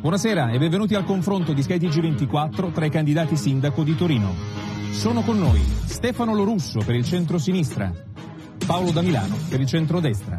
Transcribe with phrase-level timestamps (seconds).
[0.00, 4.32] Buonasera e benvenuti al confronto di skytg 24 tra i candidati sindaco di Torino.
[4.92, 7.92] Sono con noi Stefano Lorusso per il centro-sinistra,
[8.66, 10.38] Paolo da Milano per il centro-destra.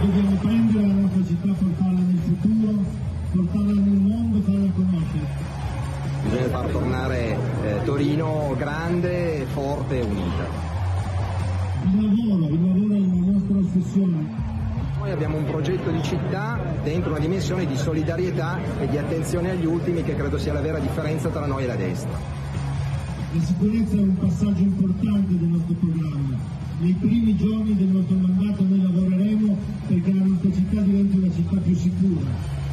[0.00, 2.84] Dobbiamo prendere la nostra città, portarla nel futuro,
[3.30, 5.63] portarla nel mondo, farla conoscere.
[6.64, 10.46] Far tornare eh, Torino grande, forte e unita.
[11.84, 14.28] Il lavoro, il lavoro è la nostra ossessione.
[14.98, 19.66] Noi abbiamo un progetto di città dentro una dimensione di solidarietà e di attenzione agli
[19.66, 22.18] ultimi che credo sia la vera differenza tra noi e la destra.
[23.32, 26.36] La sicurezza è un passaggio importante del nostro programma.
[26.78, 29.56] Nei primi giorni del nostro mandato noi lavoreremo
[29.86, 32.63] perché la nostra città diventi una città più sicura.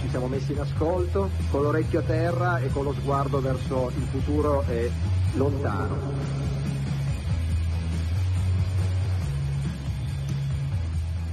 [0.00, 4.04] Ci siamo messi in ascolto, con l'orecchio a terra e con lo sguardo verso il
[4.04, 4.90] futuro e
[5.34, 6.59] lontano.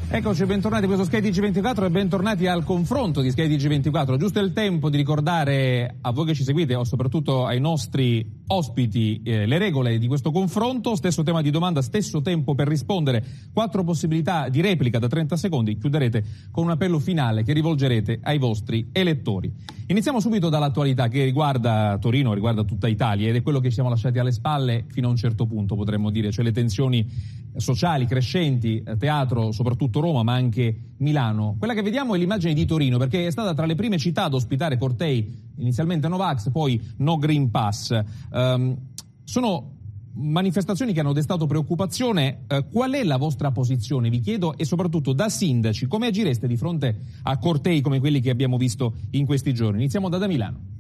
[0.10, 4.16] Eccoci, bentornati a questo Sky TG24 e bentornati al confronto di Sky TG24.
[4.16, 9.22] Giusto il tempo di ricordare a voi che ci seguite o soprattutto ai nostri ospiti
[9.26, 10.96] eh, le regole di questo confronto.
[10.96, 13.22] Stesso tema di domanda, stesso tempo per rispondere.
[13.52, 15.78] Quattro possibilità di replica da 30 secondi.
[15.78, 19.54] Chiuderete con un appello finale che rivolgerete ai vostri elettori.
[19.90, 23.88] Iniziamo subito dall'attualità che riguarda Torino, riguarda tutta Italia ed è quello che ci siamo
[23.88, 27.10] lasciati alle spalle fino a un certo punto, potremmo dire, cioè le tensioni
[27.56, 31.56] sociali crescenti, eh, teatro, soprattutto Roma, ma anche Milano.
[31.58, 34.34] Quella che vediamo è l'immagine di Torino, perché è stata tra le prime città ad
[34.34, 37.98] ospitare cortei, inizialmente Novax, poi No Green Pass.
[38.30, 38.76] Um,
[39.24, 39.77] sono
[40.18, 42.46] manifestazioni che hanno destato preoccupazione.
[42.50, 46.58] Uh, qual è la vostra posizione, vi chiedo, e soprattutto da sindaci, come agireste di
[46.58, 49.80] fronte a cortei come quelli che abbiamo visto in questi giorni?
[49.80, 50.76] Iniziamo da, da Milano.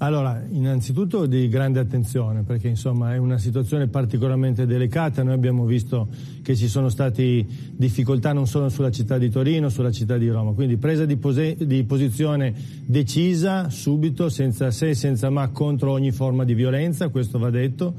[0.00, 6.06] Allora, innanzitutto di grande attenzione perché insomma è una situazione particolarmente delicata, noi abbiamo visto
[6.42, 10.52] che ci sono state difficoltà non solo sulla città di Torino, sulla città di Roma,
[10.52, 12.54] quindi presa di, pose- di posizione
[12.86, 17.94] decisa, subito, senza se e senza ma contro ogni forma di violenza, questo va detto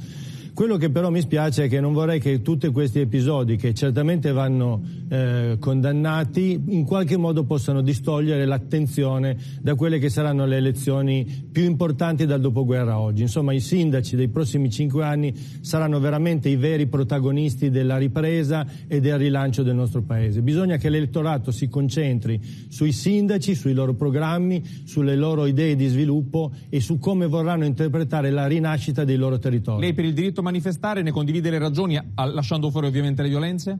[0.59, 4.33] quello che però mi spiace è che non vorrei che tutti questi episodi, che certamente
[4.33, 11.47] vanno eh, condannati, in qualche modo possano distogliere l'attenzione da quelle che saranno le elezioni
[11.49, 13.21] più importanti dal dopoguerra oggi.
[13.21, 18.99] Insomma, i sindaci dei prossimi cinque anni saranno veramente i veri protagonisti della ripresa e
[18.99, 20.41] del rilancio del nostro Paese.
[20.41, 22.37] Bisogna che l'elettorato si concentri
[22.67, 28.29] sui sindaci, sui loro programmi, sulle loro idee di sviluppo e su come vorranno interpretare
[28.29, 29.79] la rinascita dei loro territori.
[29.79, 33.79] Lei per il diritto manifestare, ne condivide le ragioni, lasciando fuori ovviamente le violenze?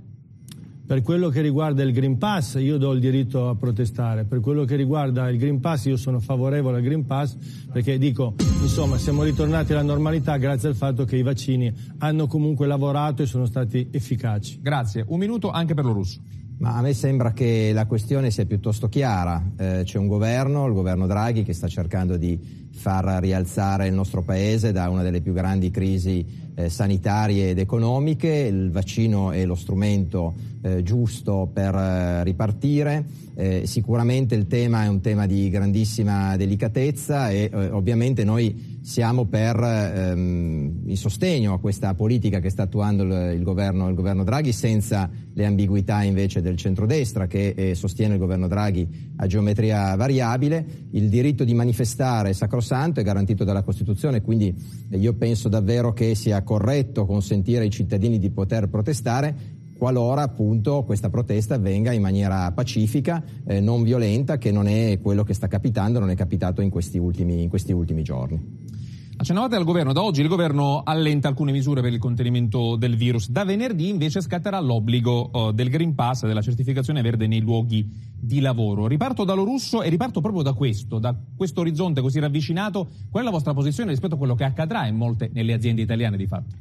[0.86, 4.66] Per quello che riguarda il Green Pass io do il diritto a protestare, per quello
[4.66, 7.36] che riguarda il Green Pass io sono favorevole al Green Pass
[7.72, 12.66] perché dico, insomma, siamo ritornati alla normalità grazie al fatto che i vaccini hanno comunque
[12.66, 14.60] lavorato e sono stati efficaci.
[14.62, 15.06] Grazie.
[15.08, 16.20] Un minuto anche per lo russo.
[16.60, 19.42] Ma a me sembra che la questione sia piuttosto chiara.
[19.58, 24.24] Eh, c'è un governo, il governo Draghi, che sta cercando di far rialzare il nostro
[24.24, 26.26] paese da una delle più grandi crisi
[26.56, 28.28] eh, sanitarie ed economiche.
[28.28, 33.06] Il vaccino è lo strumento eh, giusto per eh, ripartire.
[33.36, 39.26] Eh, sicuramente il tema è un tema di grandissima delicatezza e eh, ovviamente noi siamo
[39.26, 44.24] per ehm, il sostegno a questa politica che sta attuando il, il, governo, il, governo,
[44.24, 49.96] Draghi senza le ambiguità invece del centrodestra che eh, sostiene il governo Draghi a geometria
[49.96, 50.66] variabile.
[50.92, 54.54] Il diritto di manifestare è sacrosanto, è garantito dalla Costituzione, quindi
[54.92, 61.10] io penso davvero che sia corretto consentire ai cittadini di poter protestare qualora appunto questa
[61.10, 66.00] protesta avvenga in maniera pacifica, eh, non violenta, che non è quello che sta capitando,
[66.00, 68.68] non è capitato in questi ultimi, in questi ultimi giorni.
[69.16, 73.30] Accennavate al governo, da oggi il governo allenta alcune misure per il contenimento del virus,
[73.30, 78.40] da venerdì invece scatterà l'obbligo uh, del Green Pass della certificazione verde nei luoghi di
[78.42, 78.86] lavoro.
[78.88, 82.88] Riparto dallo russo e riparto proprio da questo, da questo orizzonte così ravvicinato.
[83.10, 86.16] Qual è la vostra posizione rispetto a quello che accadrà in molte nelle aziende italiane
[86.16, 86.56] di fatto?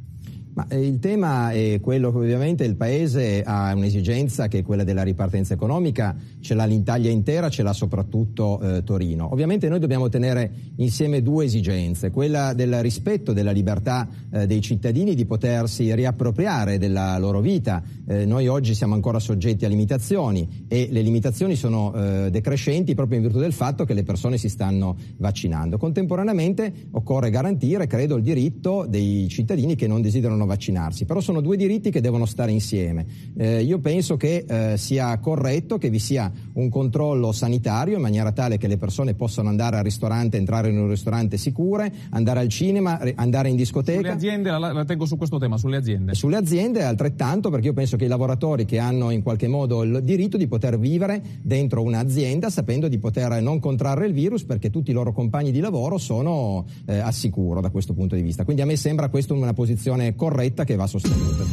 [0.58, 4.82] Ma eh, il tema è quello che ovviamente il Paese ha un'esigenza che è quella
[4.82, 9.30] della ripartenza economica, ce l'ha l'Italia intera, ce l'ha soprattutto eh, Torino.
[9.30, 15.14] Ovviamente noi dobbiamo tenere insieme due esigenze, quella del rispetto della libertà eh, dei cittadini
[15.14, 17.80] di potersi riappropriare della loro vita.
[18.08, 23.18] Eh, noi oggi siamo ancora soggetti a limitazioni e le limitazioni sono eh, decrescenti proprio
[23.18, 25.78] in virtù del fatto che le persone si stanno vaccinando.
[25.78, 31.04] Contemporaneamente occorre garantire, credo, il diritto dei cittadini che non desiderano vaccinarsi.
[31.04, 33.06] Però sono due diritti che devono stare insieme.
[33.36, 38.32] Eh, io penso che eh, sia corretto che vi sia un controllo sanitario in maniera
[38.32, 42.48] tale che le persone possano andare al ristorante, entrare in un ristorante sicure, andare al
[42.48, 44.00] cinema, andare in discoteca.
[44.00, 46.14] Sulle aziende, la, la tengo su questo tema, sulle aziende.
[46.14, 50.00] Sulle aziende altrettanto perché io penso che i lavoratori che hanno in qualche modo il
[50.02, 54.90] diritto di poter vivere dentro un'azienda sapendo di poter non contrarre il virus perché tutti
[54.90, 58.44] i loro compagni di lavoro sono eh, al sicuro da questo punto di vista.
[58.44, 61.44] Quindi a me sembra questa una posizione corretta che va sostenuta.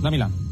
[0.00, 0.44] Da Milano.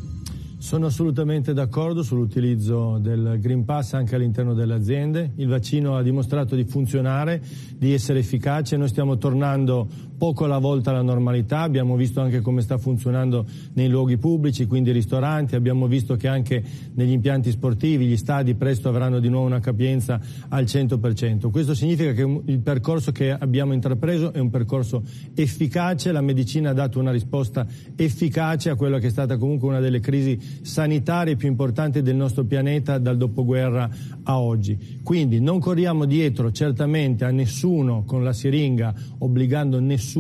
[0.59, 5.33] Sono assolutamente d'accordo sull'utilizzo del Green Pass anche all'interno delle aziende.
[5.37, 7.43] Il vaccino ha dimostrato di funzionare,
[7.77, 8.79] di essere efficace.
[8.79, 9.87] Noi stiamo tornando
[10.25, 11.61] poco alla volta alla normalità.
[11.61, 13.45] Abbiamo visto anche come sta funzionando
[13.75, 15.55] nei luoghi pubblici, quindi ristoranti.
[15.55, 20.19] Abbiamo visto che anche negli impianti sportivi gli stadi presto avranno di nuovo una capienza
[20.49, 21.51] al 100%.
[21.51, 25.03] Questo significa che il percorso che abbiamo intrapreso è un percorso
[25.35, 26.11] efficace.
[26.11, 30.01] La medicina ha dato una risposta efficace a quella che è stata comunque una delle
[30.01, 33.91] crisi sanitarie più importanti del nostro pianeta dal dopoguerra
[34.23, 35.01] a oggi.
[35.03, 40.13] Quindi non corriamo dietro certamente a nessuno con la siringa, obbligando nessuno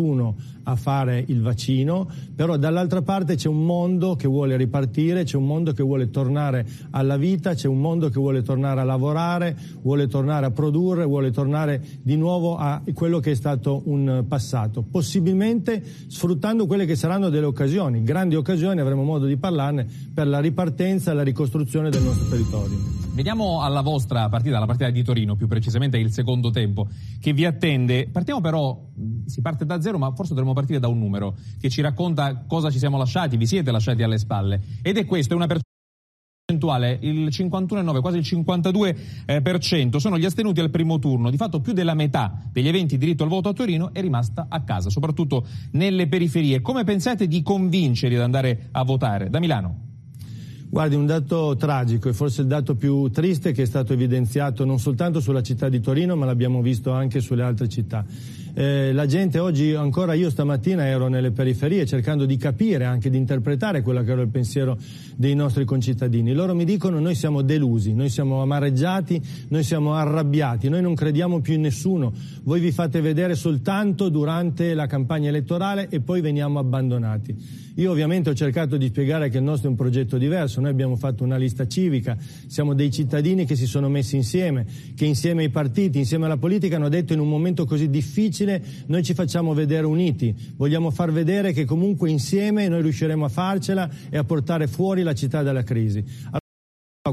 [0.66, 5.46] a fare il vaccino, però dall'altra parte c'è un mondo che vuole ripartire, c'è un
[5.46, 10.06] mondo che vuole tornare alla vita, c'è un mondo che vuole tornare a lavorare, vuole
[10.06, 15.82] tornare a produrre, vuole tornare di nuovo a quello che è stato un passato, possibilmente
[16.08, 21.10] sfruttando quelle che saranno delle occasioni, grandi occasioni, avremo modo di parlarne per la ripartenza
[21.10, 23.02] e la ricostruzione del nostro territorio.
[23.14, 26.88] Veniamo alla vostra partita, alla partita di Torino, più precisamente il secondo tempo,
[27.20, 28.08] che vi attende.
[28.10, 28.76] Partiamo però,
[29.26, 32.70] si parte da zero, ma forse dovremmo partire da un numero che ci racconta cosa
[32.70, 34.60] ci siamo lasciati, vi siete lasciati alle spalle.
[34.82, 40.70] Ed è questo, è una percentuale, il 51,9, quasi il 52% sono gli astenuti al
[40.70, 41.30] primo turno.
[41.30, 44.62] Di fatto più della metà degli eventi diritto al voto a Torino è rimasta a
[44.62, 46.60] casa, soprattutto nelle periferie.
[46.60, 49.30] Come pensate di convincerli ad andare a votare?
[49.30, 49.84] Da Milano.
[50.74, 54.80] Guardi, un dato tragico e forse il dato più triste che è stato evidenziato non
[54.80, 58.04] soltanto sulla città di Torino, ma l'abbiamo visto anche sulle altre città.
[58.56, 63.16] Eh, la gente oggi, ancora io stamattina ero nelle periferie cercando di capire, anche di
[63.16, 64.78] interpretare quello che era il pensiero
[65.16, 66.32] dei nostri concittadini.
[66.32, 71.40] Loro mi dicono noi siamo delusi, noi siamo amareggiati, noi siamo arrabbiati, noi non crediamo
[71.40, 72.12] più in nessuno,
[72.44, 77.63] voi vi fate vedere soltanto durante la campagna elettorale e poi veniamo abbandonati.
[77.76, 80.94] Io ovviamente ho cercato di spiegare che il nostro è un progetto diverso, noi abbiamo
[80.94, 82.16] fatto una lista civica,
[82.46, 86.76] siamo dei cittadini che si sono messi insieme, che insieme ai partiti, insieme alla politica
[86.76, 91.52] hanno detto in un momento così difficile noi ci facciamo vedere uniti, vogliamo far vedere
[91.52, 96.04] che comunque insieme noi riusciremo a farcela e a portare fuori la città dalla crisi.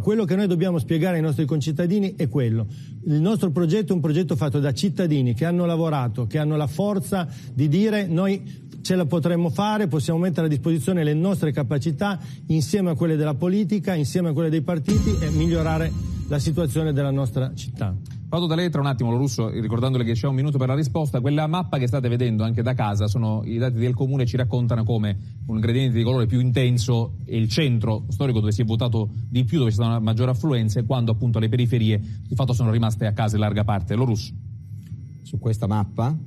[0.01, 2.65] Quello che noi dobbiamo spiegare ai nostri concittadini è quello.
[3.07, 6.67] Il nostro progetto è un progetto fatto da cittadini che hanno lavorato, che hanno la
[6.67, 12.19] forza di dire noi ce la potremmo fare, possiamo mettere a disposizione le nostre capacità
[12.47, 15.91] insieme a quelle della politica, insieme a quelle dei partiti e migliorare
[16.27, 17.95] la situazione della nostra città.
[18.31, 20.73] Vado da lei tra un attimo, lo russo, ricordandole che c'è un minuto per la
[20.73, 21.19] risposta.
[21.19, 24.85] Quella mappa che state vedendo anche da casa, sono i dati del comune, ci raccontano
[24.85, 25.17] come
[25.47, 29.43] un ingrediente di colore più intenso è il centro storico dove si è votato di
[29.43, 32.71] più, dove c'è stata una maggiore affluenza, e quando appunto le periferie di fatto sono
[32.71, 33.95] rimaste a casa in larga parte.
[33.95, 34.31] Lo russo.
[35.23, 36.17] Su questa mappa?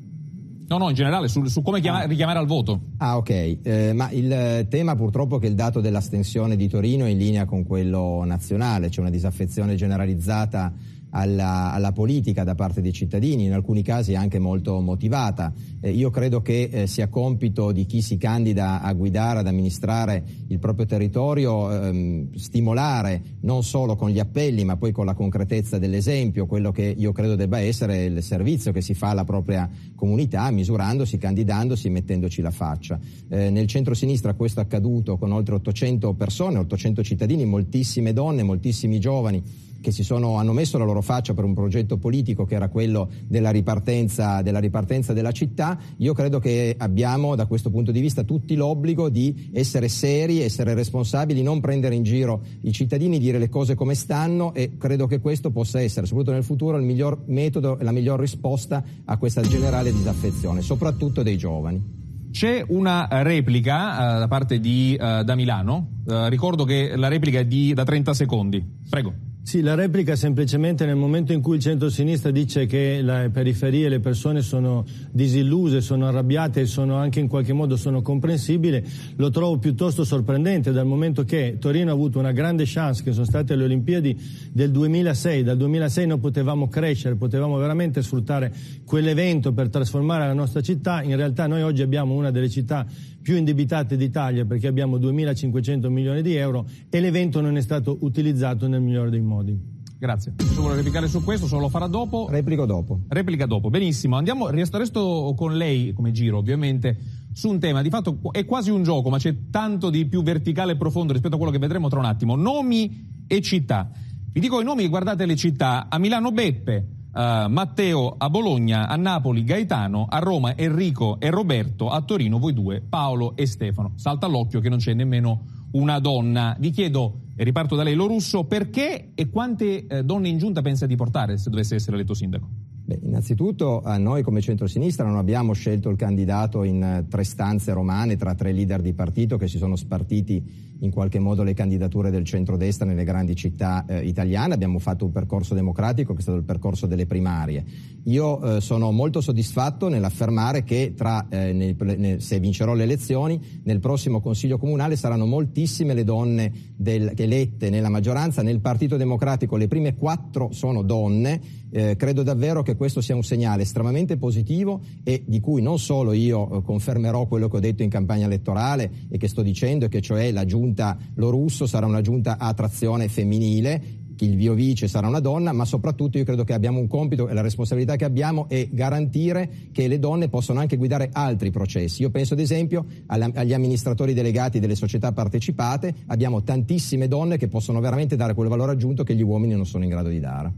[0.67, 2.07] No, no, in generale, su, su come chiama, ah.
[2.07, 2.81] richiamare al voto.
[2.99, 3.59] Ah, ok.
[3.63, 7.45] Eh, ma il tema purtroppo è che il dato dell'astensione di Torino è in linea
[7.45, 10.73] con quello nazionale, c'è una disaffezione generalizzata
[11.15, 15.53] alla, alla, politica da parte dei cittadini, in alcuni casi anche molto motivata.
[15.81, 20.25] Eh, io credo che eh, sia compito di chi si candida a guidare, ad amministrare
[20.49, 25.79] il proprio territorio, ehm, stimolare non solo con gli appelli ma poi con la concretezza
[25.79, 30.51] dell'esempio quello che io credo debba essere il servizio che si fa alla propria comunità,
[30.51, 32.99] misurandosi, candidandosi, mettendoci la faccia.
[33.29, 38.99] Eh, nel centro-sinistra questo è accaduto con oltre 800 persone, 800 cittadini, moltissime donne, moltissimi
[38.99, 39.43] giovani
[39.85, 43.11] che si sono, hanno messo la loro faccia per un progetto politico che era quello
[43.29, 48.23] della ripartenza, della ripartenza della città, io credo che abbiamo da questo punto di vista
[48.23, 53.51] tutti l'obbligo di essere seri, essere responsabili, non prendere in giro i cittadini, dire le
[53.51, 57.79] cose come stanno e credo che questo possa essere, soprattutto nel futuro, il miglior metodo
[57.79, 62.03] e la miglior risposta a questa generale disaffezione, soprattutto dei giovani.
[62.31, 66.01] C'è una replica uh, da parte di uh, da Milano.
[66.07, 68.65] Uh, ricordo che la replica è di, da 30 secondi.
[68.89, 69.34] Prego.
[69.45, 74.01] Sì, la replica semplicemente nel momento in cui il centro-sinistra dice che le periferie le
[74.01, 78.83] persone sono disilluse, sono arrabbiate e sono anche in qualche modo sono comprensibili,
[79.17, 83.27] lo trovo piuttosto sorprendente dal momento che Torino ha avuto una grande chance che sono
[83.27, 84.19] state le Olimpiadi
[84.51, 88.51] del 2006, dal 2006 noi potevamo crescere, potevamo veramente sfruttare
[88.87, 92.87] quell'evento per trasformare la nostra città, in realtà noi oggi abbiamo una delle città
[93.25, 98.69] più indebitate d'Italia perché abbiamo 2.500 milioni di euro e l'evento non è stato utilizzato
[98.69, 99.59] nel migliore dei modi.
[99.99, 100.35] Grazie.
[100.37, 102.27] Se vuole replicare su questo, se lo farà dopo.
[102.29, 103.01] Replico dopo.
[103.09, 104.17] Replica dopo, benissimo.
[104.17, 106.99] Andiamo, resto, resto con lei come giro, ovviamente,
[107.33, 107.81] su un tema.
[107.81, 111.37] Di fatto è quasi un gioco, ma c'è tanto di più verticale e profondo rispetto
[111.37, 112.37] a quello che vedremo tra un attimo.
[112.37, 113.91] Nomi e città.
[114.33, 115.87] Vi dico i nomi, guardate le città.
[115.89, 121.89] A Milano Beppe, Uh, Matteo a Bologna, a Napoli Gaetano, a Roma Enrico e Roberto,
[121.89, 123.93] a Torino voi due Paolo e Stefano.
[123.95, 126.57] Salta all'occhio che non c'è nemmeno una donna.
[126.59, 130.61] Vi chiedo, e riparto da lei, lo russo, perché e quante eh, donne in giunta
[130.61, 132.49] pensa di portare se dovesse essere eletto sindaco?
[132.87, 137.73] Beh, innanzitutto a noi come centrosinistra non abbiamo scelto il candidato in eh, tre stanze
[137.73, 142.11] romane tra tre leader di partito che si sono spartiti in qualche modo le candidature
[142.11, 146.37] del centrodestra nelle grandi città eh, italiane, abbiamo fatto un percorso democratico che è stato
[146.37, 147.65] il percorso delle primarie.
[148.05, 153.41] Io eh, sono molto soddisfatto nell'affermare che tra, eh, nel, nel, se vincerò le elezioni
[153.63, 159.57] nel prossimo Consiglio Comunale saranno moltissime le donne del, elette nella maggioranza, nel Partito Democratico
[159.57, 161.41] le prime quattro sono donne,
[161.75, 166.13] eh, credo davvero che questo sia un segnale estremamente positivo e di cui non solo
[166.13, 170.01] io eh, confermerò quello che ho detto in campagna elettorale e che sto dicendo, che
[170.01, 175.19] cioè la giunta Lorusso sarà una giunta a trazione femminile il mio vice sarà una
[175.19, 178.69] donna, ma soprattutto io credo che abbiamo un compito e la responsabilità che abbiamo è
[178.71, 182.03] garantire che le donne possano anche guidare altri processi.
[182.03, 187.81] Io penso ad esempio agli amministratori delegati delle società partecipate, abbiamo tantissime donne che possono
[187.81, 190.53] veramente dare quel valore aggiunto che gli uomini non sono in grado di dare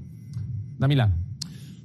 [0.79, 1.26] da Milano.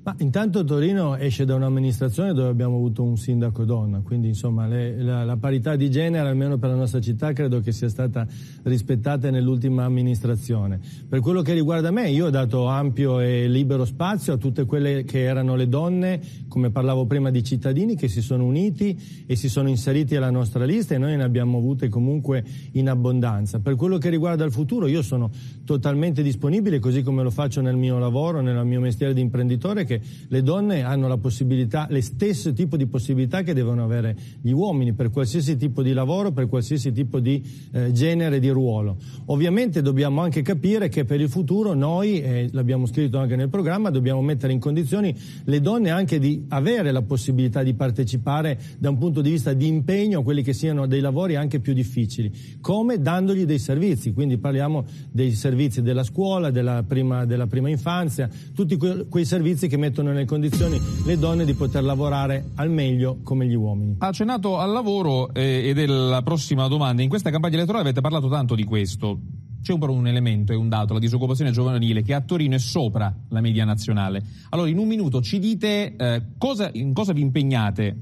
[0.03, 4.99] Ma intanto Torino esce da un'amministrazione dove abbiamo avuto un sindaco donna, quindi insomma le,
[4.99, 8.25] la, la, parità di genere, almeno per la nostra città, credo che sia stata
[8.63, 10.79] rispettata nell'ultima amministrazione.
[11.07, 15.03] Per quello che riguarda me, io ho dato ampio e libero spazio a tutte quelle
[15.03, 19.49] che erano le donne, come parlavo prima di cittadini, che si sono uniti e si
[19.49, 23.59] sono inseriti alla nostra lista e noi ne abbiamo avute comunque in abbondanza.
[23.59, 25.29] Per quello che riguarda il futuro, io sono
[25.63, 30.01] totalmente disponibile, così come lo faccio nel mio lavoro, nel mio mestiere di imprenditore, che
[30.27, 34.93] le donne hanno la possibilità, le stesse tipo di possibilità che devono avere gli uomini
[34.93, 38.97] per qualsiasi tipo di lavoro, per qualsiasi tipo di eh, genere di ruolo.
[39.25, 43.89] Ovviamente dobbiamo anche capire che per il futuro noi, eh, l'abbiamo scritto anche nel programma,
[43.89, 48.97] dobbiamo mettere in condizioni le donne anche di avere la possibilità di partecipare da un
[48.97, 52.31] punto di vista di impegno a quelli che siano dei lavori anche più difficili,
[52.61, 53.01] come?
[53.01, 58.77] Dandogli dei servizi, quindi parliamo dei servizi della scuola, della prima, della prima infanzia, tutti
[58.77, 63.47] que- quei servizi che mettono nelle condizioni le donne di poter lavorare al meglio come
[63.47, 63.95] gli uomini.
[63.97, 67.01] Ha accennato al lavoro eh, ed è la prossima domanda.
[67.01, 69.19] In questa campagna elettorale avete parlato tanto di questo.
[69.61, 73.13] C'è però un elemento e un dato, la disoccupazione giovanile, che a Torino è sopra
[73.29, 74.23] la media nazionale.
[74.49, 77.95] Allora, in un minuto ci dite eh, cosa, in cosa vi impegnate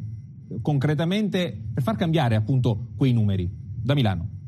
[0.62, 3.50] concretamente per far cambiare appunto quei numeri
[3.82, 4.39] da Milano.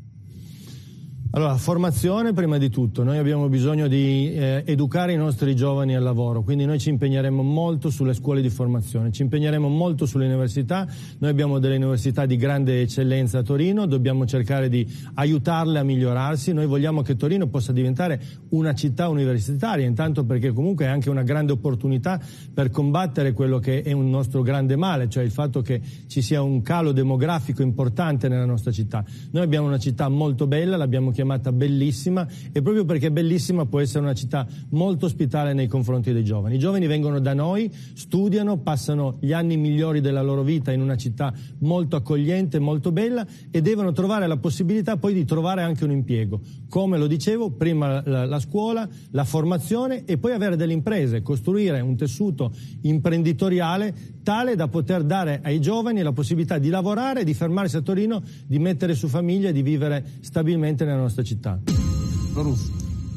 [1.34, 6.02] Allora, formazione prima di tutto, noi abbiamo bisogno di eh, educare i nostri giovani al
[6.02, 10.86] lavoro, quindi noi ci impegneremo molto sulle scuole di formazione, ci impegneremo molto sulle università,
[11.20, 16.52] noi abbiamo delle università di grande eccellenza a Torino, dobbiamo cercare di aiutarle a migliorarsi,
[16.52, 18.20] noi vogliamo che Torino possa diventare
[18.50, 22.20] una città universitaria, intanto perché comunque è anche una grande opportunità
[22.52, 26.42] per combattere quello che è un nostro grande male, cioè il fatto che ci sia
[26.42, 29.02] un calo demografico importante nella nostra città.
[29.30, 33.80] Noi abbiamo una città molto bella, l'abbiamo chiamata chiamata bellissima e proprio perché bellissima può
[33.80, 36.56] essere una città molto ospitale nei confronti dei giovani.
[36.56, 40.96] I giovani vengono da noi, studiano, passano gli anni migliori della loro vita in una
[40.96, 45.92] città molto accogliente, molto bella e devono trovare la possibilità poi di trovare anche un
[45.92, 46.40] impiego.
[46.68, 51.80] Come lo dicevo, prima la, la scuola, la formazione e poi avere delle imprese, costruire
[51.80, 52.52] un tessuto
[52.82, 58.22] imprenditoriale tale da poter dare ai giovani la possibilità di lavorare, di fermarsi a Torino,
[58.46, 61.60] di mettere su famiglia e di vivere stabilmente nella nostra nostra città.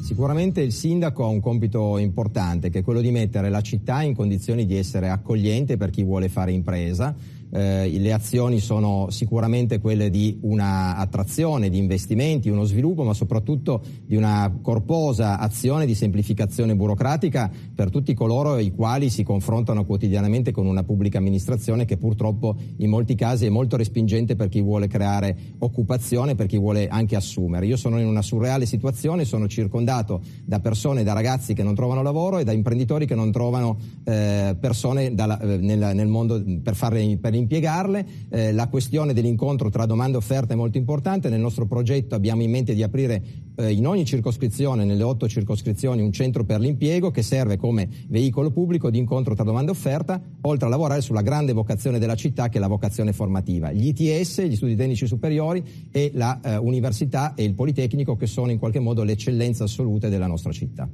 [0.02, 4.14] Sicuramente il sindaco ha un compito importante che è quello di mettere la città in
[4.14, 7.14] condizioni di essere accogliente per chi vuole fare impresa,
[7.50, 13.82] eh, le azioni sono sicuramente quelle di una attrazione, di investimenti, uno sviluppo, ma soprattutto
[14.04, 20.52] di una corposa azione di semplificazione burocratica per tutti coloro i quali si confrontano quotidianamente
[20.52, 24.86] con una pubblica amministrazione che purtroppo in molti casi è molto respingente per chi vuole
[24.86, 27.66] creare occupazione, per chi vuole anche assumere.
[27.66, 32.02] Io sono in una surreale situazione, sono circondato da persone, da ragazzi che non trovano
[32.02, 36.74] lavoro e da imprenditori che non trovano eh, persone dalla, eh, nel, nel, mondo per,
[36.74, 38.06] farle, per impiegarle.
[38.28, 41.28] Eh, la questione dell'incontro tra domanda e offerta è molto importante.
[41.28, 43.22] Nel nostro progetto abbiamo in mente di aprire
[43.56, 48.50] eh, in ogni circoscrizione, nelle otto circoscrizioni, un centro per l'impiego che serve come veicolo
[48.50, 52.48] pubblico di incontro tra domanda e offerta, oltre a lavorare sulla grande vocazione della città
[52.48, 53.72] che è la vocazione formativa.
[53.72, 58.50] Gli ITS, gli studi tecnici superiori e la eh, università e il Politecnico che sono
[58.50, 60.88] in qualche modo le eccellenze assolute della nostra città.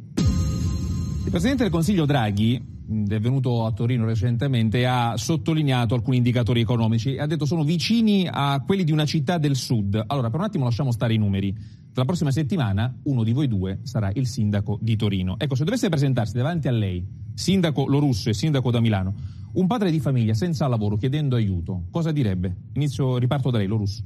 [1.24, 7.16] Il Presidente del Consiglio Draghi è venuto a Torino recentemente ha sottolineato alcuni indicatori economici
[7.16, 10.02] ha detto sono vicini a quelli di una città del sud.
[10.08, 11.56] Allora, per un attimo lasciamo stare i numeri.
[11.94, 15.38] La prossima settimana uno di voi due sarà il sindaco di Torino.
[15.38, 19.14] Ecco, se dovesse presentarsi davanti a lei, sindaco Lorusso e sindaco da Milano,
[19.52, 22.54] un padre di famiglia senza lavoro chiedendo aiuto, cosa direbbe?
[22.72, 24.02] Inizio, riparto da lei, Lorusso.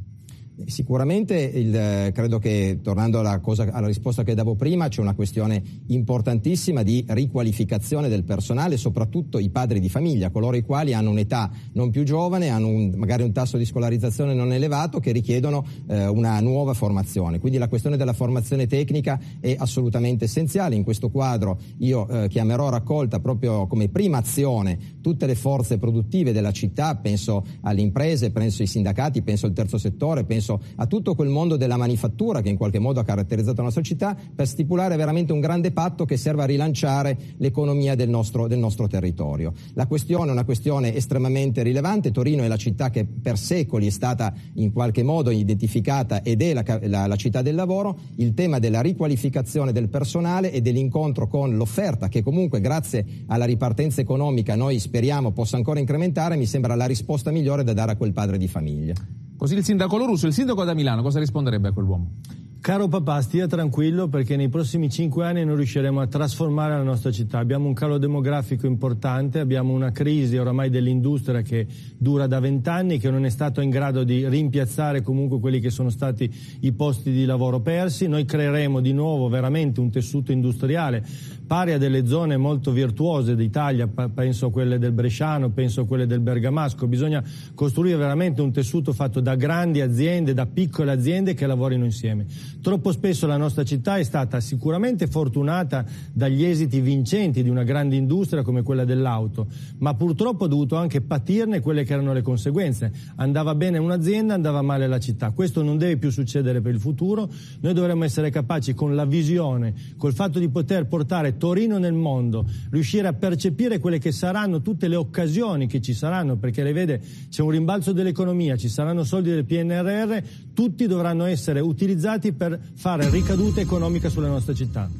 [0.64, 5.62] Sicuramente il, credo che, tornando alla, cosa, alla, risposta che davo prima, c'è una questione
[5.88, 11.50] importantissima di riqualificazione del personale, soprattutto i padri di famiglia, coloro i quali hanno un'età
[11.72, 16.06] non più giovane, hanno un, magari un tasso di scolarizzazione non elevato, che richiedono eh,
[16.06, 17.38] una nuova formazione.
[17.38, 20.74] Quindi la questione della formazione tecnica è assolutamente essenziale.
[20.74, 26.32] In questo quadro io eh, chiamerò raccolta proprio come prima azione tutte le forze produttive
[26.32, 30.86] della città, penso alle imprese, penso ai sindacati, penso al terzo settore, penso penso a
[30.86, 34.46] tutto quel mondo della manifattura che in qualche modo ha caratterizzato la nostra città, per
[34.46, 39.52] stipulare veramente un grande patto che serva a rilanciare l'economia del nostro, del nostro territorio.
[39.74, 43.90] La questione è una questione estremamente rilevante, Torino è la città che per secoli è
[43.90, 48.58] stata in qualche modo identificata ed è la, la, la città del lavoro, il tema
[48.58, 54.78] della riqualificazione del personale e dell'incontro con l'offerta che comunque grazie alla ripartenza economica noi
[54.78, 58.48] speriamo possa ancora incrementare, mi sembra la risposta migliore da dare a quel padre di
[58.48, 58.94] famiglia.
[59.36, 62.10] Così il sindaco Lorusso, il sindaco da Milano, cosa risponderebbe a quell'uomo?
[62.58, 67.12] Caro papà, stia tranquillo perché nei prossimi cinque anni non riusciremo a trasformare la nostra
[67.12, 67.38] città.
[67.38, 71.66] Abbiamo un calo demografico importante, abbiamo una crisi oramai dell'industria che
[71.96, 75.90] dura da vent'anni, che non è stato in grado di rimpiazzare comunque quelli che sono
[75.90, 76.28] stati
[76.60, 78.08] i posti di lavoro persi.
[78.08, 81.06] Noi creeremo di nuovo veramente un tessuto industriale
[81.46, 86.06] pari a delle zone molto virtuose d'Italia, penso a quelle del Bresciano, penso a quelle
[86.06, 86.86] del Bergamasco.
[86.86, 87.22] Bisogna
[87.54, 92.26] costruire veramente un tessuto fatto da grandi aziende, da piccole aziende che lavorino insieme.
[92.60, 97.94] Troppo spesso la nostra città è stata sicuramente fortunata dagli esiti vincenti di una grande
[97.94, 99.46] industria come quella dell'auto,
[99.78, 102.92] ma purtroppo ha dovuto anche patirne quelle che erano le conseguenze.
[103.16, 105.30] Andava bene un'azienda, andava male la città.
[105.30, 107.30] Questo non deve più succedere per il futuro.
[107.60, 112.46] Noi dovremmo essere capaci con la visione, col fatto di poter portare Torino nel mondo,
[112.70, 117.00] riuscire a percepire quelle che saranno tutte le occasioni che ci saranno, perché le vede
[117.28, 120.18] c'è un rimbalzo dell'economia, ci saranno soldi del PNRR,
[120.54, 124.90] tutti dovranno essere utilizzati per fare ricadute economiche sulla nostra città.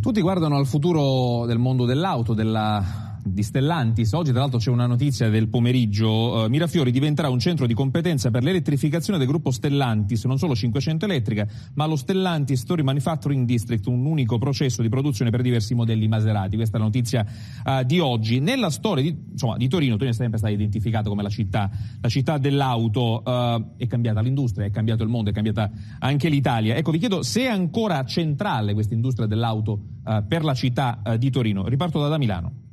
[0.00, 4.12] Tutti guardano al futuro del mondo dell'auto, della di Stellantis.
[4.12, 6.10] Oggi, tra l'altro, c'è una notizia del pomeriggio.
[6.10, 11.04] Uh, Mirafiori diventerà un centro di competenza per l'elettrificazione del gruppo Stellantis, non solo 500
[11.04, 16.08] elettrica, ma lo Stellantis Story Manufacturing District, un unico processo di produzione per diversi modelli
[16.08, 16.56] Maserati.
[16.56, 17.24] Questa è la notizia
[17.64, 18.40] uh, di oggi.
[18.40, 22.08] Nella storia di, insomma, di Torino, Torino è sempre stata identificata come la città, la
[22.08, 23.22] città dell'auto.
[23.24, 26.74] Uh, è cambiata l'industria, è cambiato il mondo, è cambiata anche l'Italia.
[26.74, 29.90] Ecco, vi chiedo se è ancora centrale questa industria dell'auto
[30.26, 31.68] per la città di Torino.
[31.68, 32.71] Riparto da, da Milano.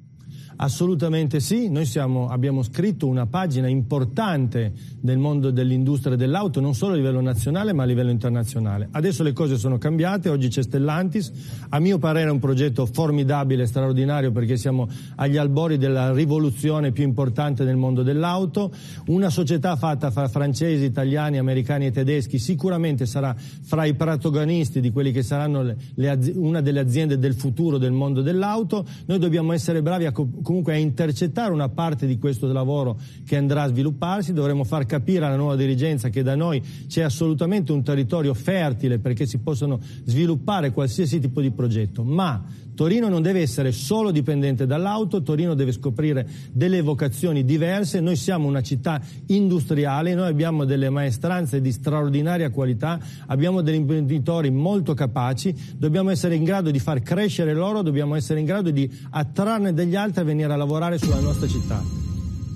[0.62, 6.94] Assolutamente sì, noi siamo, abbiamo scritto una pagina importante nel mondo dell'industria dell'auto, non solo
[6.94, 8.90] a livello nazionale ma a livello internazionale.
[8.92, 11.32] Adesso le cose sono cambiate, oggi c'è Stellantis,
[11.70, 17.06] a mio parere è un progetto formidabile, straordinario perché siamo agli albori della rivoluzione più
[17.06, 18.74] importante nel mondo dell'auto,
[19.06, 24.92] una società fatta fra francesi, italiani, americani e tedeschi sicuramente sarà fra i protagonisti di
[24.92, 29.54] quelli che saranno le, le, una delle aziende del futuro del mondo dell'auto, noi dobbiamo
[29.54, 30.12] essere bravi a
[30.50, 35.24] comunque a intercettare una parte di questo lavoro che andrà a svilupparsi, dovremo far capire
[35.26, 40.72] alla nuova dirigenza che da noi c'è assolutamente un territorio fertile perché si possono sviluppare
[40.72, 42.44] qualsiasi tipo di progetto, ma
[42.80, 48.48] Torino non deve essere solo dipendente dall'auto, Torino deve scoprire delle vocazioni diverse, noi siamo
[48.48, 55.54] una città industriale, noi abbiamo delle maestranze di straordinaria qualità, abbiamo degli imprenditori molto capaci,
[55.76, 59.98] dobbiamo essere in grado di far crescere loro, dobbiamo essere in grado di attrarne degli
[59.98, 61.84] altri a venire a lavorare sulla nostra città.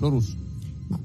[0.00, 0.36] Lorus.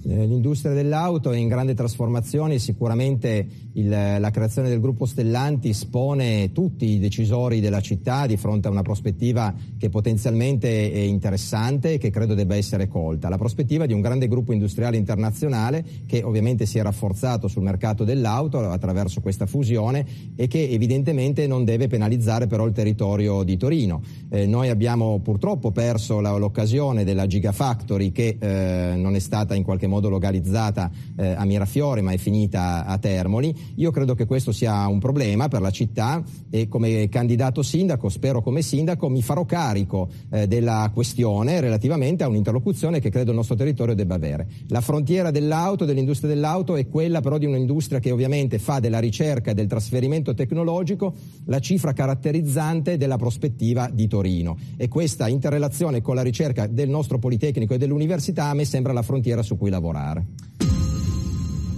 [0.04, 5.86] Eh, l'industria dell'auto è in grande trasformazione e sicuramente il, la creazione del gruppo Stellantis
[5.86, 11.94] pone tutti i decisori della città di fronte a una prospettiva che potenzialmente è interessante
[11.94, 13.30] e che credo debba essere colta.
[13.30, 18.04] La prospettiva di un grande gruppo industriale internazionale che ovviamente si è rafforzato sul mercato
[18.04, 20.06] dell'auto attraverso questa fusione
[20.36, 24.02] e che evidentemente non deve penalizzare però il territorio di Torino.
[24.30, 29.64] Eh, noi abbiamo purtroppo perso la, l'occasione della Gigafactory che eh, non è stata in
[29.64, 33.56] qualche modo localizzata eh, a Mirafiore ma è finita a Termoli.
[33.76, 38.42] Io credo che questo sia un problema per la città e come candidato sindaco, spero
[38.42, 43.56] come sindaco, mi farò carico eh, della questione relativamente a un'interlocuzione che credo il nostro
[43.56, 44.48] territorio debba avere.
[44.68, 49.52] La frontiera dell'auto, dell'industria dell'auto è quella però di un'industria che ovviamente fa della ricerca
[49.52, 51.14] e del trasferimento tecnologico
[51.46, 57.20] la cifra caratterizzante della prospettiva di Torino e questa interrelazione con la ricerca del nostro
[57.20, 60.69] Politecnico e dell'università a me sembra la frontiera su cui lavorare.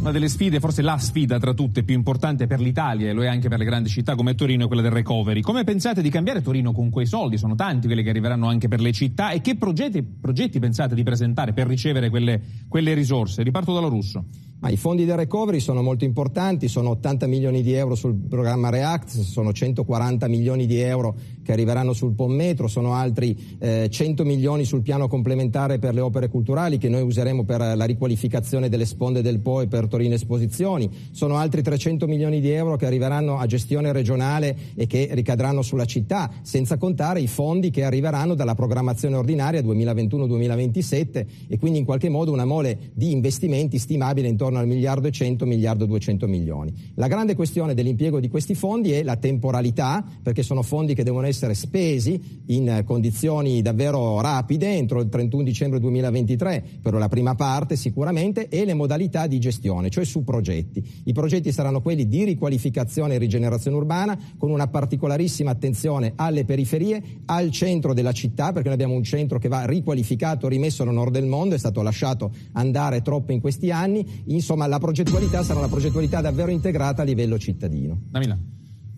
[0.02, 3.28] Una delle sfide, forse la sfida tra tutte più importante per l'Italia e lo è
[3.28, 5.42] anche per le grandi città come Torino è quella del recovery.
[5.42, 7.38] Come pensate di cambiare Torino con quei soldi?
[7.38, 11.04] Sono tanti quelli che arriveranno anche per le città e che progetti, progetti pensate di
[11.04, 13.44] presentare per ricevere quelle, quelle risorse?
[13.44, 14.26] Riparto dallo russo.
[14.62, 18.70] Ma I fondi del recovery sono molto importanti, sono 80 milioni di euro sul programma
[18.70, 24.24] React, sono 140 milioni di euro che arriveranno sul POM Metro, sono altri eh, 100
[24.24, 28.86] milioni sul piano complementare per le opere culturali che noi useremo per la riqualificazione delle
[28.86, 33.40] sponde del Po e per Torino Esposizioni, sono altri 300 milioni di euro che arriveranno
[33.40, 38.54] a gestione regionale e che ricadranno sulla città, senza contare i fondi che arriveranno dalla
[38.54, 44.60] programmazione ordinaria 2021-2027 e quindi in qualche modo una mole di investimenti stimabile intorno intorno
[44.60, 46.74] al miliardo e 100, miliardo e 200 milioni.
[46.96, 51.26] La grande questione dell'impiego di questi fondi è la temporalità, perché sono fondi che devono
[51.26, 57.76] essere spesi in condizioni davvero rapide, entro il 31 dicembre 2023, per la prima parte
[57.76, 60.84] sicuramente, e le modalità di gestione, cioè su progetti.
[61.06, 67.02] I progetti saranno quelli di riqualificazione e rigenerazione urbana, con una particolarissima attenzione alle periferie,
[67.26, 71.14] al centro della città, perché noi abbiamo un centro che va riqualificato, rimesso nel nord
[71.14, 75.60] del mondo, è stato lasciato andare troppo in questi anni, in insomma la progettualità sarà
[75.60, 78.02] una progettualità davvero integrata a livello cittadino.
[78.10, 78.38] Damila.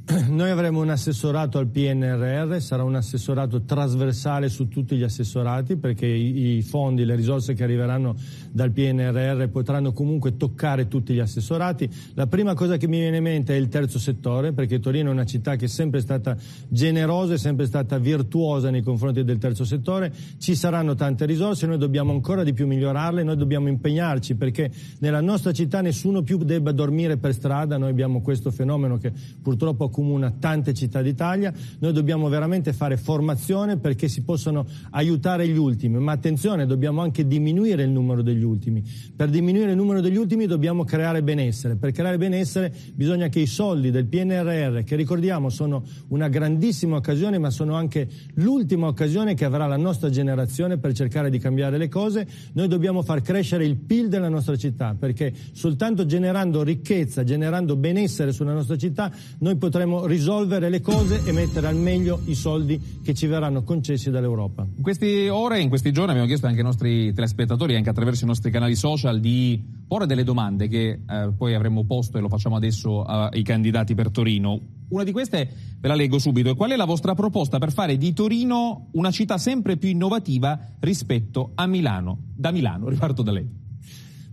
[0.27, 6.05] Noi avremo un assessorato al PNRR, sarà un assessorato trasversale su tutti gli assessorati perché
[6.05, 8.13] i, fondi, le risorse che arriveranno
[8.51, 11.89] dal PNRR potranno comunque toccare tutti gli assessorati.
[12.15, 15.13] La prima cosa che mi viene in mente è il terzo settore perché Torino è
[15.13, 16.35] una città che è sempre stata
[16.67, 20.11] generosa, è sempre stata virtuosa nei confronti del terzo settore.
[20.37, 25.21] Ci saranno tante risorse, noi dobbiamo ancora di più migliorarle, noi dobbiamo impegnarci perché nella
[25.21, 30.33] nostra città nessuno più debba dormire per strada, noi abbiamo questo fenomeno che purtroppo accomuna
[30.39, 36.13] tante città d'Italia, noi dobbiamo veramente fare formazione perché si possano aiutare gli ultimi, ma
[36.13, 38.83] attenzione, dobbiamo anche diminuire il numero degli ultimi.
[39.15, 43.45] Per diminuire il numero degli ultimi dobbiamo creare benessere, per creare benessere bisogna che i
[43.45, 49.45] soldi del PNRR, che ricordiamo sono una grandissima occasione, ma sono anche l'ultima occasione che
[49.45, 53.75] avrà la nostra generazione per cercare di cambiare le cose, noi dobbiamo far crescere il
[53.75, 59.82] PIL della nostra città, perché soltanto generando ricchezza, generando benessere sulla nostra città, noi potremo
[59.83, 64.65] potremo risolvere le cose e mettere al meglio i soldi che ci verranno concessi dall'Europa.
[64.75, 68.27] In queste ore, in questi giorni abbiamo chiesto anche ai nostri telespettatori, anche attraverso i
[68.27, 72.55] nostri canali social, di porre delle domande che eh, poi avremmo posto e lo facciamo
[72.55, 74.59] adesso ai candidati per Torino.
[74.89, 76.55] Una di queste ve la leggo subito.
[76.55, 81.51] Qual è la vostra proposta per fare di Torino una città sempre più innovativa rispetto
[81.55, 82.17] a Milano?
[82.35, 83.62] Da Milano, riparto da lei.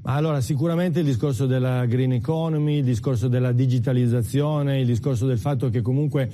[0.05, 5.69] Allora, sicuramente il discorso della green economy, il discorso della digitalizzazione, il discorso del fatto
[5.69, 6.31] che comunque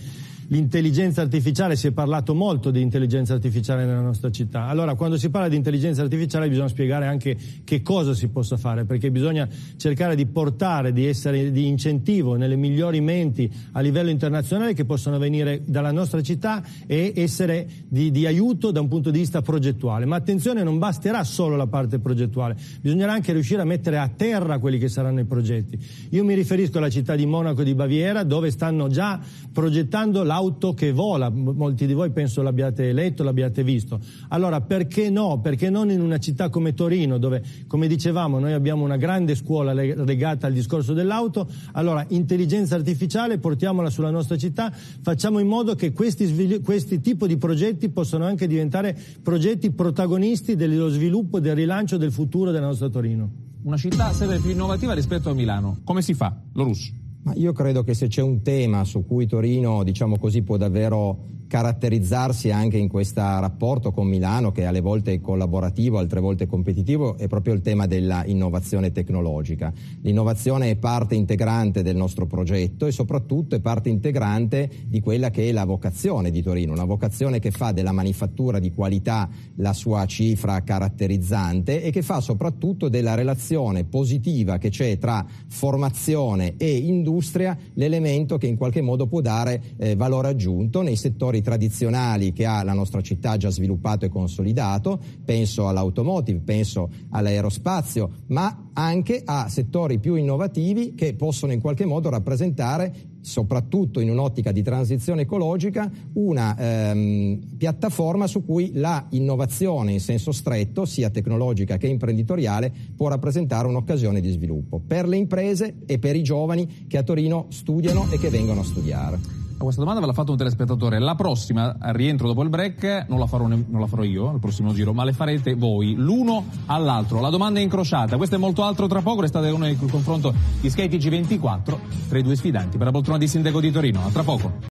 [0.49, 4.67] l'intelligenza artificiale, si è parlato molto di intelligenza artificiale nella nostra città.
[4.67, 8.85] Allora, quando si parla di intelligenza artificiale bisogna spiegare anche che cosa si possa fare,
[8.85, 14.75] perché bisogna cercare di portare, di essere di incentivo nelle migliori menti a livello internazionale
[14.75, 19.19] che possono venire dalla nostra città e essere di, di aiuto da un punto di
[19.19, 20.05] vista progettuale.
[20.05, 24.59] Ma attenzione, non basterà solo la parte progettuale, bisognerà anche riuscire a mettere a terra
[24.59, 25.79] quelli che saranno i progetti.
[26.11, 29.21] Io mi riferisco alla città di Monaco di Baviera, dove stanno già
[29.53, 33.99] progettando la l'auto che vola, molti di voi penso l'abbiate letto, l'abbiate visto.
[34.29, 35.41] Allora perché no?
[35.41, 39.73] Perché non in una città come Torino dove, come dicevamo, noi abbiamo una grande scuola
[39.73, 45.93] legata al discorso dell'auto, allora intelligenza artificiale portiamola sulla nostra città, facciamo in modo che
[45.93, 52.13] questi, questi tipi di progetti possano anche diventare progetti protagonisti dello sviluppo, del rilancio del
[52.13, 53.31] futuro della nostra Torino.
[53.63, 55.79] Una città sempre più innovativa rispetto a Milano.
[55.83, 56.37] Come si fa?
[56.53, 57.05] Lo russo.
[57.27, 61.27] Ma io credo che se c'è un tema su cui Torino, diciamo così, può davvero
[61.47, 67.17] caratterizzarsi anche in questo rapporto con Milano, che alle volte è collaborativo, altre volte competitivo,
[67.17, 69.73] è proprio il tema della innovazione tecnologica.
[70.03, 75.49] L'innovazione è parte integrante del nostro progetto e soprattutto è parte integrante di quella che
[75.49, 80.05] è la vocazione di Torino, una vocazione che fa della manifattura di qualità la sua
[80.07, 87.57] cifra caratterizzante e che fa soprattutto della relazione positiva che c'è tra formazione e industria
[87.75, 92.47] l'elemento che in qualche modo può dare eh, valore aggiunto nei settori settori tradizionali che
[92.47, 99.49] ha la nostra città già sviluppato e consolidato, penso all'automotive, penso all'aerospazio, ma anche a
[99.49, 105.91] settori più innovativi che possono in qualche modo rappresentare soprattutto in un'ottica di transizione ecologica,
[106.13, 113.09] una ehm, piattaforma su cui la innovazione in senso stretto, sia tecnologica che imprenditoriale, può
[113.09, 118.07] rappresentare un'occasione di sviluppo per le imprese e per i giovani che a Torino studiano
[118.13, 119.46] e che vengono a studiare.
[119.59, 120.99] Questa domanda ve l'ha fatto un telespettatore.
[120.99, 124.73] La prossima, rientro dopo il break, non la, farò, non la farò io al prossimo
[124.73, 127.21] giro, ma le farete voi, l'uno all'altro.
[127.21, 128.17] La domanda è incrociata.
[128.17, 129.23] Questo è molto altro tra poco.
[129.23, 133.29] Restate noi nel confronto di Skate G24 tra i due sfidanti per la poltrona di
[133.29, 134.05] sindaco di Torino.
[134.05, 134.75] A tra poco.